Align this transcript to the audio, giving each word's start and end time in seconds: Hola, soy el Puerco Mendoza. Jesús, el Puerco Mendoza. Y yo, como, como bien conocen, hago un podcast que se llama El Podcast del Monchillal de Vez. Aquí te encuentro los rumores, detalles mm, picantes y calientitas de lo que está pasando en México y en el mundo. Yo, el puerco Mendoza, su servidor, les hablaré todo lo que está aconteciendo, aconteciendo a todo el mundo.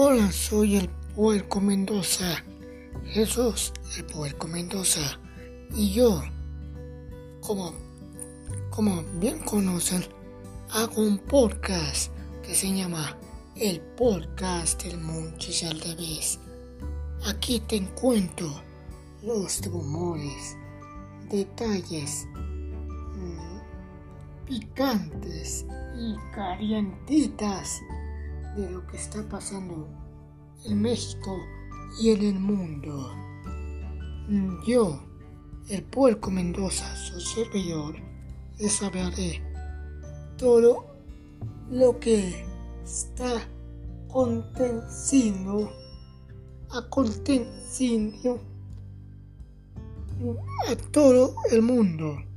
Hola, 0.00 0.30
soy 0.30 0.76
el 0.76 0.88
Puerco 1.16 1.60
Mendoza. 1.60 2.44
Jesús, 3.06 3.72
el 3.96 4.06
Puerco 4.06 4.46
Mendoza. 4.46 5.18
Y 5.74 5.92
yo, 5.92 6.22
como, 7.40 7.72
como 8.70 9.02
bien 9.14 9.40
conocen, 9.40 10.04
hago 10.70 11.02
un 11.02 11.18
podcast 11.18 12.12
que 12.44 12.54
se 12.54 12.72
llama 12.72 13.18
El 13.56 13.80
Podcast 13.80 14.84
del 14.84 15.00
Monchillal 15.00 15.80
de 15.80 15.96
Vez. 15.96 16.38
Aquí 17.26 17.58
te 17.58 17.78
encuentro 17.78 18.46
los 19.24 19.60
rumores, 19.66 20.56
detalles 21.28 22.24
mm, 23.16 24.46
picantes 24.46 25.66
y 25.98 26.14
calientitas 26.32 27.80
de 28.58 28.70
lo 28.70 28.84
que 28.88 28.96
está 28.96 29.26
pasando 29.28 29.88
en 30.64 30.82
México 30.82 31.38
y 32.00 32.10
en 32.10 32.22
el 32.22 32.40
mundo. 32.40 33.12
Yo, 34.66 35.00
el 35.68 35.84
puerco 35.84 36.30
Mendoza, 36.30 36.94
su 36.96 37.20
servidor, 37.20 37.94
les 38.58 38.82
hablaré 38.82 39.40
todo 40.36 40.86
lo 41.70 41.98
que 42.00 42.44
está 42.84 43.40
aconteciendo, 44.08 45.70
aconteciendo 46.70 48.40
a 50.68 50.76
todo 50.90 51.36
el 51.52 51.62
mundo. 51.62 52.27